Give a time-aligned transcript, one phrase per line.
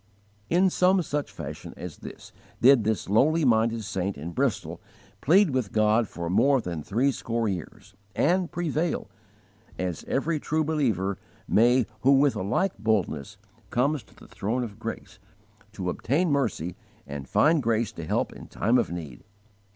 [0.49, 4.31] 1, 243, 244) In some such fashion as this did this lowly minded saint in
[4.31, 4.81] Bristol
[5.21, 9.11] plead with God for more than threescore years, and prevail
[9.77, 13.37] as every true believer may who with a like boldness
[13.69, 15.19] comes to the throne of grace
[15.73, 16.75] to obtain mercy
[17.05, 19.23] and find grace to help in every time of need.